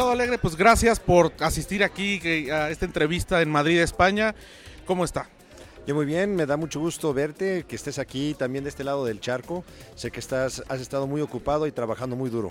[0.00, 4.34] Diputado Alegre, pues gracias por asistir aquí a esta entrevista en Madrid, España.
[4.86, 5.28] ¿Cómo está?
[5.86, 9.04] Yo muy bien, me da mucho gusto verte, que estés aquí también de este lado
[9.04, 9.62] del charco.
[9.96, 12.48] Sé que estás, has estado muy ocupado y trabajando muy duro.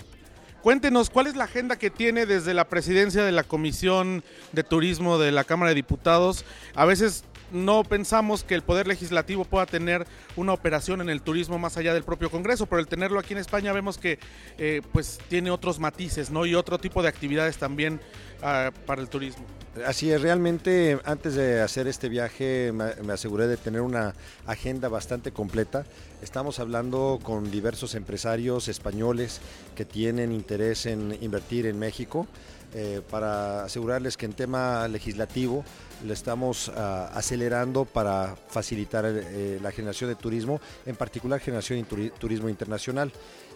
[0.62, 4.22] Cuéntenos, ¿cuál es la agenda que tiene desde la presidencia de la Comisión
[4.52, 6.44] de Turismo de la Cámara de Diputados?
[6.76, 10.06] A veces no pensamos que el Poder Legislativo pueda tener
[10.36, 13.40] una operación en el turismo más allá del propio Congreso, pero el tenerlo aquí en
[13.40, 14.18] España vemos que
[14.58, 16.46] eh, pues tiene otros matices ¿no?
[16.46, 18.00] y otro tipo de actividades también
[18.38, 19.44] uh, para el turismo.
[19.86, 24.14] Así es, realmente antes de hacer este viaje me, aseguré de tener una
[24.44, 25.84] agenda bastante completa.
[26.22, 29.40] Estamos hablando con diversos empresarios españoles
[29.76, 32.26] que tienen interés en invertir en México
[32.74, 35.64] eh, para asegurarles que en tema legislativo
[36.04, 36.72] le estamos uh,
[37.12, 43.12] acelerando para facilitar eh, la generación de turismo, en particular generación de turismo internacional.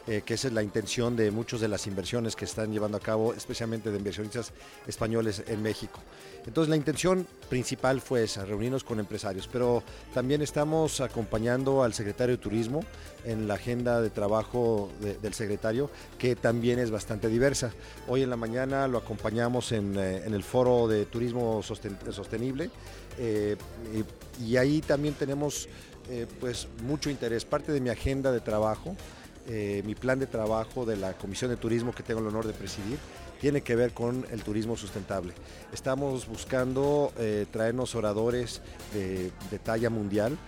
[0.06, 3.00] Eh, que esa es la intención de muchas de las inversiones que están llevando a
[3.00, 4.52] cabo, especialmente de inversionistas
[4.86, 5.98] españoles en México.
[6.46, 12.36] Entonces la intención principal fue esa, reunirnos con empresarios, pero también estamos acompañando al secretario
[12.36, 12.84] de Turismo
[13.24, 17.72] en la agenda de trabajo del secretario, que también es bastante diversa.
[18.06, 22.68] Hoy en la mañana lo acompañamos en, eh, el foro de turismo sostenible
[23.18, 23.56] eh,
[24.44, 25.66] y, ahí también tenemos
[26.38, 27.46] pues mucho interés.
[27.46, 28.94] Parte de mi agenda de trabajo
[29.46, 32.54] eh, mi plan de trabajo de la Comisión de Turismo que tengo el honor de
[32.54, 32.98] presidir
[33.42, 35.34] tiene que ver con el turismo sustentable.
[35.70, 38.62] Estamos buscando eh, traernos oradores
[38.94, 39.30] de,
[39.62, 40.38] talla mundial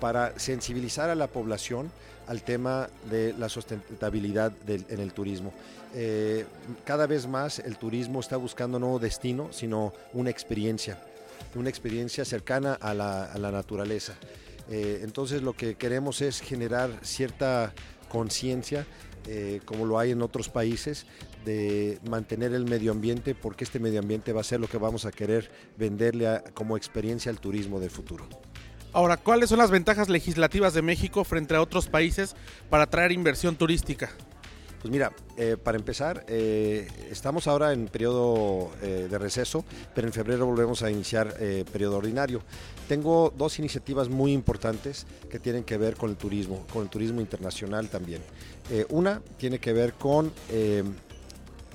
[0.00, 1.92] para sensibilizar a la población
[2.26, 5.52] al tema de la sustentabilidad en el turismo.
[5.94, 6.46] Eh,
[6.86, 10.98] cada vez más el turismo está buscando no destino, sino una experiencia,
[11.54, 14.14] una experiencia cercana a la, naturaleza.
[14.70, 17.74] entonces lo que queremos es generar cierta
[18.12, 18.86] conciencia,
[19.26, 21.06] eh, como lo hay en otros países,
[21.46, 25.06] de mantener el medio ambiente, porque este medio ambiente va a ser lo que vamos
[25.06, 28.28] a querer venderle como experiencia al turismo del futuro.
[28.92, 32.36] Ahora, ¿cuáles son las ventajas legislativas de México frente a otros países
[32.68, 34.10] para atraer inversión turística?
[34.82, 40.12] Pues mira, eh, para empezar, eh, estamos ahora en periodo eh, de receso, pero en
[40.12, 41.36] febrero volvemos a iniciar
[41.70, 42.42] periodo ordinario.
[42.88, 47.20] Tengo dos iniciativas muy importantes que tienen que ver con el turismo, con el turismo
[47.20, 48.22] internacional también.
[48.88, 50.32] una tiene que ver con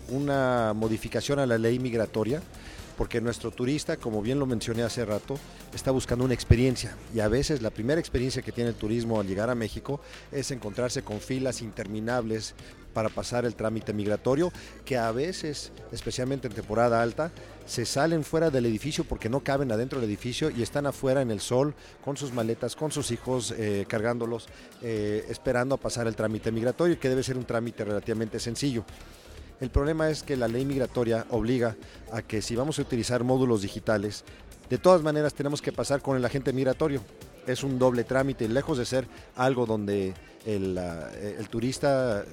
[0.09, 2.41] una modificación a la ley migratoria
[2.97, 5.37] porque nuestro turista, como bien lo mencioné hace rato,
[5.73, 9.27] está buscando una experiencia y a veces la primera experiencia que tiene el turismo al
[9.27, 12.55] llegar a México es encontrarse con filas interminables
[12.97, 14.51] para pasar el trámite migratorio,
[14.83, 17.31] que a veces, especialmente en temporada alta,
[17.67, 21.29] se salen fuera del edificio porque no caben adentro del edificio y están afuera en
[21.29, 24.47] el sol con sus maletas, con sus hijos, eh, cargándolos,
[24.81, 28.83] eh, esperando a pasar el trámite migratorio, que debe ser un trámite relativamente sencillo.
[29.59, 31.75] El problema es que la ley migratoria obliga
[32.11, 34.23] a que si vamos a utilizar módulos digitales,
[34.69, 37.01] de todas maneras tenemos que pasar con el agente migratorio.
[37.47, 40.13] Es un doble trámite, lejos de ser algo donde
[40.45, 40.79] el,
[41.49, 42.23] turista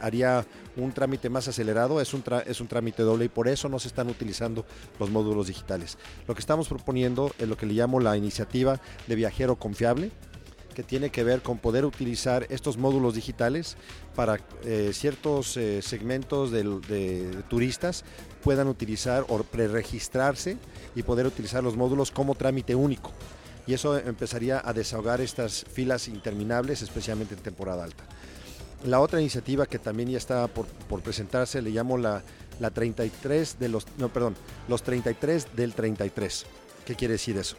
[0.00, 3.78] haría un trámite más acelerado, es un, es un trámite doble y por eso no
[3.78, 4.64] se están utilizando
[4.98, 5.98] los módulos digitales.
[6.26, 10.12] Lo que estamos proponiendo es lo que le llamo la iniciativa de viajero confiable,
[10.74, 13.76] que tiene que ver con poder utilizar estos módulos digitales
[14.14, 18.04] para eh, ciertos eh, segmentos de, turistas
[18.42, 20.58] puedan utilizar o preregistrarse
[20.94, 23.12] y poder utilizar los módulos como trámite único.
[23.66, 28.04] Y eso empezaría a desahogar estas filas interminables, especialmente en temporada alta.
[28.84, 30.66] La otra iniciativa que también ya está por,
[31.00, 32.22] presentarse le llamo la,
[32.60, 34.36] la 33 de los, no, perdón,
[34.68, 36.44] los 33 del 33.
[36.84, 37.56] ¿Qué quiere decir eso?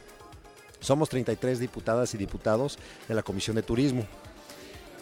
[0.79, 2.77] Somos 33 diputadas y diputados
[3.07, 4.05] de la Comisión de Turismo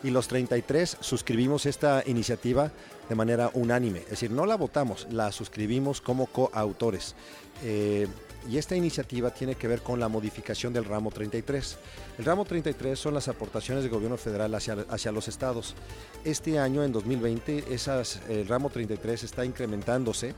[0.03, 2.71] y los 33 suscribimos esta iniciativa
[3.07, 7.15] de manera unánime, es decir, no la votamos, la suscribimos como coautores.
[7.63, 8.07] Eh,
[8.49, 11.77] y esta iniciativa tiene que ver con la modificación del ramo 33.
[12.17, 15.75] El ramo 33 son las aportaciones del gobierno federal hacia, hacia los estados.
[16.25, 20.35] Este año, en 2020, esas, el ramo 33 está incrementándose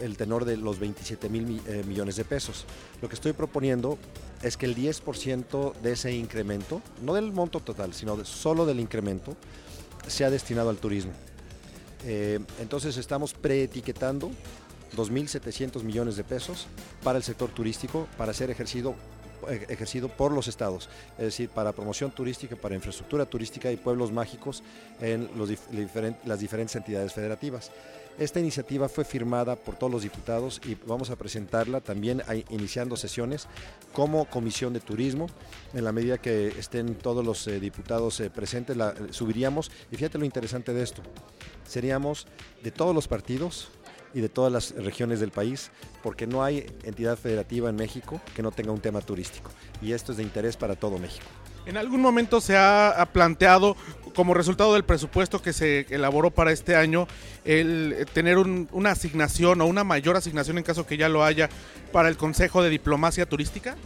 [0.00, 2.64] el tenor de los 27 mil eh, millones de pesos.
[3.02, 3.98] Lo que estoy proponiendo
[4.42, 9.36] es que el 10% de ese incremento, no del monto total, sino solo del incremento,
[10.06, 11.12] sea destinado al turismo.
[12.04, 14.30] Eh, entonces estamos preetiquetando
[14.96, 16.66] 2.700 millones de pesos
[17.02, 18.94] para el sector turístico para ser ejercido
[19.46, 24.62] ejercido por los estados, es decir, para promoción turística, para infraestructura turística y pueblos mágicos
[25.00, 25.28] en
[26.24, 27.70] las diferentes entidades federativas.
[28.18, 33.46] Esta iniciativa fue firmada por todos los diputados y vamos a presentarla también iniciando sesiones
[33.92, 35.28] como Comisión de Turismo.
[35.72, 39.70] En la medida que estén todos los eh, diputados eh, presentes, la subiríamos.
[39.92, 41.00] Y fíjate lo interesante de esto.
[41.64, 42.26] Seríamos
[42.62, 43.70] de todos los partidos,
[44.14, 45.70] y de todas las regiones del país,
[46.02, 49.50] porque no hay entidad federativa en México que no tenga un tema turístico.
[49.82, 51.26] Y esto es de interés para todo México.
[51.68, 53.76] ¿En algún momento se ha planteado,
[54.14, 57.06] como resultado del presupuesto que se elaboró para este año,
[57.44, 61.50] el tener una asignación o una mayor asignación en caso que ya lo haya
[61.92, 63.76] para el Consejo de Diplomacia Turística?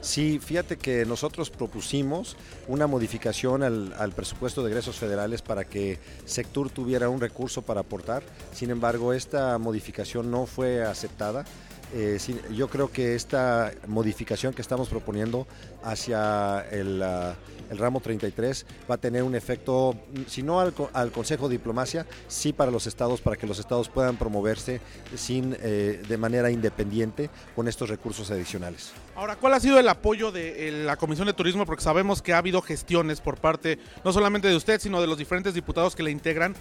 [0.00, 2.36] Sí, fíjate que nosotros propusimos
[2.66, 8.24] una modificación al, presupuesto de egresos federales para que Sectur tuviera un recurso para aportar.
[8.52, 11.44] Sin embargo, esta modificación no fue aceptada.
[11.92, 12.18] Eh,
[12.52, 15.46] yo creo que esta modificación que estamos proponiendo
[15.82, 17.34] hacia el, ah,
[17.70, 19.96] ramo 33 va a tener un efecto,
[20.26, 20.72] si no al,
[21.12, 24.80] Consejo de Diplomacia, sí para los estados, para que los estados puedan promoverse
[25.16, 28.92] sin, eh, de manera independiente con estos recursos adicionales.
[29.16, 31.66] Ahora, ¿cuál ha sido el apoyo de la Comisión de Turismo?
[31.66, 35.18] Porque sabemos que ha habido gestiones por parte no solamente de usted, sino de los
[35.18, 36.54] diferentes diputados que le integran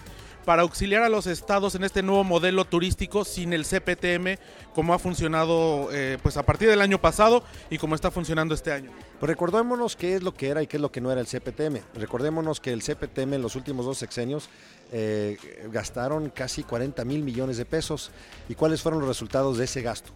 [0.50, 4.40] para auxiliar a los estados en este nuevo modelo turístico sin el CPTM,
[4.74, 8.72] como ha funcionado eh, pues a partir del año pasado y como está funcionando este
[8.72, 8.90] año.
[9.20, 11.28] Pues recordémonos qué es lo que era y qué es lo que no era el
[11.28, 11.82] CPTM.
[11.94, 14.50] Recordémonos que el CPTM en los últimos dos sexenios
[14.92, 15.38] eh,
[15.72, 18.10] gastaron casi 40 mil millones de pesos.
[18.50, 20.10] ¿Y cuáles fueron los resultados de ese gasto?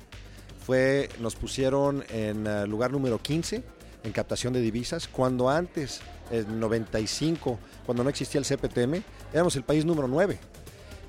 [0.66, 3.62] Fue, nos pusieron en eh, lugar número 15
[4.04, 6.02] en captación de divisas, cuando antes,
[6.32, 9.04] en 95, cuando no existía el CPTM,
[9.34, 10.40] éramos el país número 9.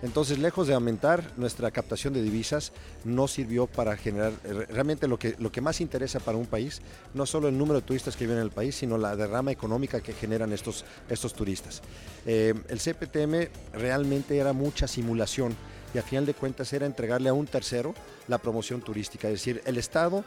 [0.04, 2.72] Entonces, lejos de aumentar nuestra captación de divisas,
[3.04, 4.34] no sirvió para generar
[4.68, 6.82] realmente lo que, lo que más interesa para un país,
[7.14, 10.02] no solo el número de turistas que viven en el país, sino la derrama económica
[10.02, 11.80] que generan estos, estos turistas.
[12.26, 15.56] Eh, el CPTM realmente era mucha simulación
[15.94, 17.94] y a final de cuentas era entregarle a un tercero
[18.28, 20.22] la promoción turística, es decir, el Estado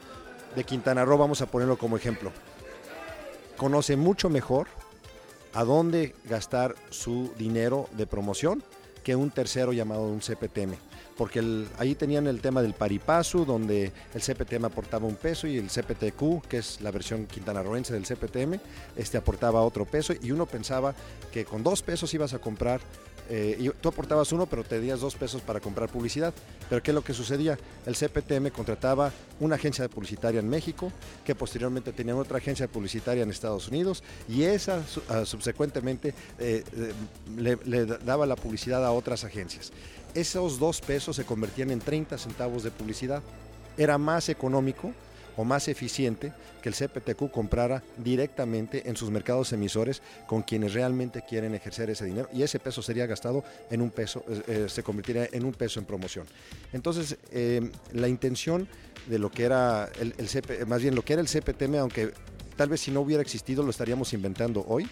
[0.56, 2.32] de Quintana Roo, vamos a ponerlo como ejemplo,
[3.58, 4.68] conoce mucho mejor
[5.54, 8.64] a dónde gastar su dinero de promoción
[9.04, 10.76] que un tercero llamado un CPTM.
[11.18, 15.70] Porque ahí tenían el tema del paripasu, donde el CPTM aportaba un peso y el
[15.70, 18.60] CPTQ, que es la versión quintanarroense del CPTM,
[18.96, 20.94] este aportaba otro peso y uno pensaba
[21.32, 22.82] que con dos pesos ibas a comprar
[23.30, 26.34] eh, tú aportabas uno, pero te días dos pesos para comprar publicidad.
[26.70, 27.58] Pero ¿qué es lo que sucedía?
[27.86, 30.92] El CPTM contrataba una agencia publicitaria en México,
[31.26, 37.58] que posteriormente tenía otra agencia publicitaria en Estados Unidos, y esa ah, subsecuentemente eh, eh,
[37.66, 39.72] le daba la publicidad a otras agencias.
[40.18, 43.22] Esos dos pesos se convertían en 30 centavos de publicidad.
[43.78, 44.92] Era más económico
[45.36, 51.22] o más eficiente que el CPTQ comprara directamente en sus mercados emisores con quienes realmente
[51.22, 54.82] quieren ejercer ese dinero y ese peso sería gastado en un peso, eh, eh, se
[54.82, 56.26] convertiría en un peso en promoción.
[56.74, 58.68] Entonces, eh, la intención
[59.06, 62.12] de lo que era el, el más bien lo que era el CPTM, aunque
[62.56, 64.90] tal vez si no hubiera existido lo estaríamos inventando hoy,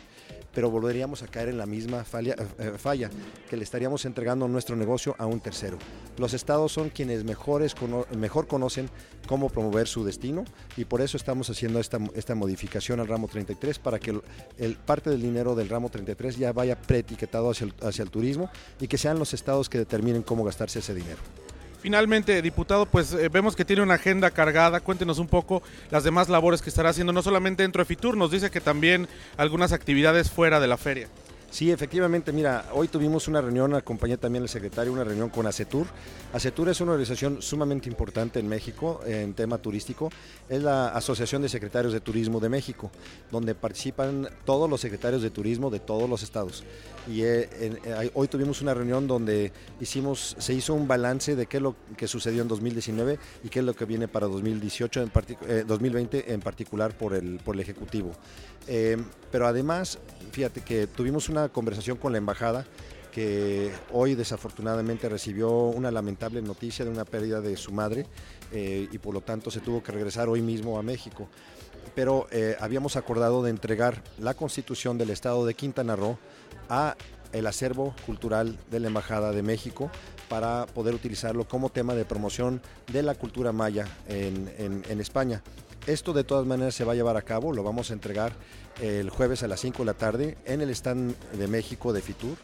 [0.54, 3.10] pero volveríamos a caer en la misma falla, eh, falla,
[3.50, 5.78] que le estaríamos entregando nuestro negocio a un tercero.
[6.18, 7.76] Los estados son quienes mejores,
[8.16, 8.90] mejor conocen
[9.28, 10.46] cómo promover su destino
[10.78, 14.22] y por eso estamos haciendo esta, esta modificación al ramo 33 para que
[14.58, 18.50] el, parte del dinero del ramo 33 ya vaya preetiquetado hacia hacia el turismo
[18.80, 21.20] y que sean los estados que determinen cómo gastarse ese dinero.
[21.86, 24.80] Finalmente, diputado, pues eh, vemos que tiene una agenda cargada.
[24.80, 25.62] Cuéntenos un poco
[25.92, 29.08] las demás labores que estará haciendo, no solamente dentro de Fitur, nos dice que también
[29.38, 31.08] algunas actividades fuera de la feria.
[31.52, 35.88] Sí, efectivamente, mira, hoy tuvimos una reunión, acompañé también al secretario, una reunión con ACETUR.
[36.34, 40.10] ACETUR es una organización sumamente importante en México en tema turístico.
[40.50, 42.92] Es la Asociación de Secretarios de Turismo de México,
[43.32, 46.64] donde participan todos los secretarios de turismo de todos los estados.
[47.08, 51.58] Y eh, eh, hoy tuvimos una reunión donde hicimos, se hizo un balance de qué
[51.58, 55.68] es lo que sucedió en 2019 y qué es lo que viene para 2018, en
[55.68, 58.12] 2020 eh, en particular por el, por el Ejecutivo.
[59.32, 60.00] pero además,
[60.32, 62.66] fíjate que tuvimos una conversación con la embajada
[63.12, 68.06] que hoy desafortunadamente recibió una lamentable noticia de una pérdida de su madre
[68.52, 71.28] eh, y por lo tanto se tuvo que regresar hoy mismo a México.
[71.94, 76.18] Pero eh, habíamos acordado de entregar la constitución del estado de Quintana Roo
[76.70, 76.96] a
[77.36, 79.92] el acervo cultural de la Embajada de México
[80.30, 82.62] para poder utilizarlo como tema de promoción
[82.92, 85.44] de la cultura maya en, España.
[85.86, 88.34] Esto de todas maneras se va a llevar a cabo, lo vamos a entregar
[88.82, 92.38] el jueves a las 5 de la tarde en el stand de México de Fitur.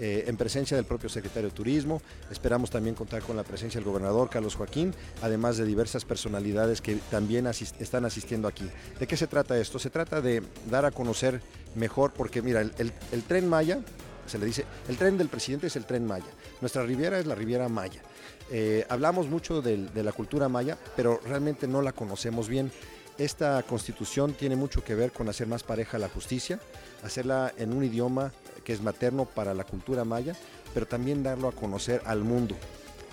[0.00, 2.02] Eh, en presencia del propio secretario de Turismo.
[2.28, 6.96] Esperamos también contar con la presencia del gobernador Carlos Joaquín, además de diversas personalidades que
[7.12, 8.68] también están asistiendo aquí.
[8.98, 9.78] ¿De qué se trata esto?
[9.78, 11.40] Se trata de dar a conocer
[11.76, 13.80] mejor, porque mira, el, tren Maya,
[14.26, 16.24] se le dice, el tren del presidente es el tren Maya,
[16.60, 18.02] nuestra riviera es la riviera Maya.
[18.50, 22.70] Eh, hablamos mucho de la cultura maya, pero realmente no la conocemos bien.
[23.16, 26.58] Esta constitución tiene mucho que ver con hacer más pareja la justicia,
[27.02, 28.32] hacerla en un idioma
[28.64, 30.36] que es materno para la cultura maya,
[30.74, 32.56] pero también darlo a conocer al mundo.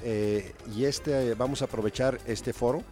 [0.03, 2.83] eh, y este, vamos a aprovechar este foro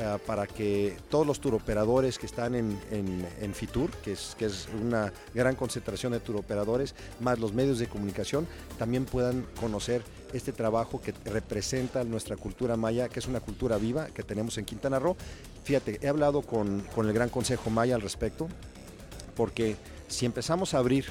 [0.00, 4.66] eh, para que todos los turoperadores que están en, en, Fitur, que es, que es
[4.80, 8.46] una gran concentración de turoperadores, más los medios de comunicación,
[8.78, 10.02] también puedan conocer
[10.32, 14.64] este trabajo que representa nuestra cultura maya, que es una cultura viva que tenemos en
[14.64, 15.16] Quintana Roo.
[15.64, 18.48] Fíjate, he hablado con, con el Gran Consejo Maya al respecto,
[19.36, 19.76] porque
[20.08, 21.04] si empezamos a abrir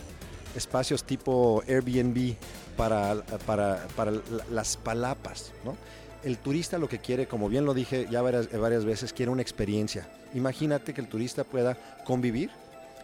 [0.56, 2.34] espacios tipo Airbnb
[2.76, 4.14] para, para, para
[4.50, 5.78] las palapas, ¿no?
[6.24, 9.42] El turista lo que quiere, como bien lo dije ya varias, varias veces, quiere una
[9.42, 10.08] experiencia.
[10.34, 12.50] Imagínate que el turista pueda convivir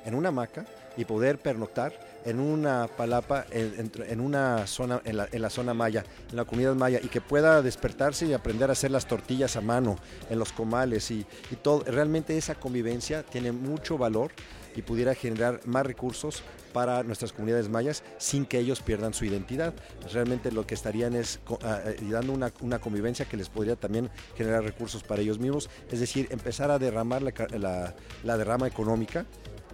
[0.06, 0.66] en una hamaca
[0.98, 1.94] y poder pernoctar
[2.26, 7.08] en una palapa, en, una zona, en la, zona maya, en la comunidad maya, y
[7.08, 9.98] que pueda despertarse y aprender a hacer las tortillas a mano,
[10.30, 11.84] en los comales y, y todo.
[11.84, 14.32] Realmente esa convivencia tiene mucho valor
[14.76, 19.74] y pudiera generar más recursos para nuestras comunidades mayas sin que ellos pierdan su identidad.
[20.12, 24.10] Realmente lo que estarían es ah, eh, dando una, una, convivencia que les podría también
[24.36, 29.26] generar recursos para ellos mismos, es decir, empezar a derramar la, la, derrama económica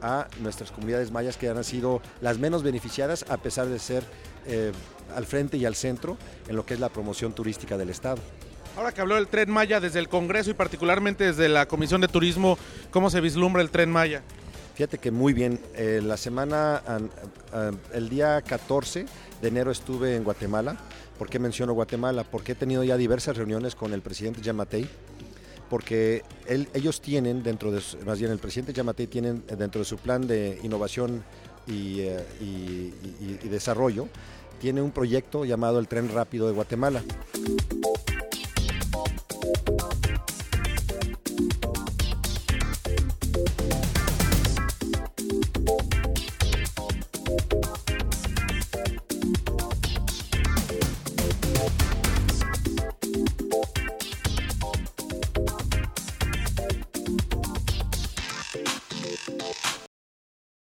[0.02, 4.04] a nuestras comunidades mayas que han sido las menos beneficiadas a pesar de ser
[4.46, 4.72] eh,
[5.16, 6.18] al frente y al centro
[6.48, 8.22] en lo que es la promoción turística del Estado.
[8.78, 12.08] Ahora que habló del tren Maya desde el Congreso y particularmente desde la Comisión de
[12.08, 12.58] Turismo,
[12.90, 14.24] ¿cómo se vislumbra el tren Maya?
[14.82, 15.60] Fíjate que muy bien.
[15.76, 16.82] Eh, la semana,
[17.94, 19.06] el día 14
[19.40, 20.76] de enero estuve en Guatemala.
[21.20, 22.24] ¿Por qué menciono Guatemala?
[22.24, 24.90] Porque he tenido ya diversas reuniones con el presidente Yamatei.
[25.70, 26.24] Porque
[26.74, 30.60] ellos tienen dentro de, más bien el presidente Yamatei tienen dentro de su plan de
[30.64, 31.24] innovación
[31.68, 34.08] y, eh, y desarrollo,
[34.60, 37.04] tiene un proyecto llamado el Tren Rápido de Guatemala.